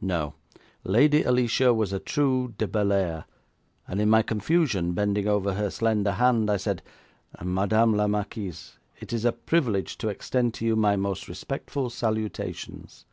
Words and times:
No; 0.00 0.34
Lady 0.84 1.24
Alicia 1.24 1.74
was 1.74 1.92
a 1.92 1.98
true 1.98 2.54
de 2.56 2.68
Bellairs, 2.68 3.24
and 3.88 4.00
in 4.00 4.08
my 4.08 4.22
confusion, 4.22 4.92
bending 4.92 5.26
over 5.26 5.54
her 5.54 5.68
slender 5.68 6.12
hand, 6.12 6.48
I 6.48 6.58
said: 6.58 6.80
'Madame 7.42 7.96
la 7.96 8.06
Marquise, 8.06 8.78
it 9.00 9.12
is 9.12 9.24
a 9.24 9.32
privilege 9.32 9.98
to 9.98 10.06
extend 10.08 10.54
to 10.54 10.64
you 10.64 10.76
my 10.76 10.94
most 10.94 11.26
respectful 11.26 11.90
salutations.' 11.90 13.04